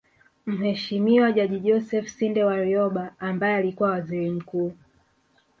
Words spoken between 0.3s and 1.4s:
Mheshimiwa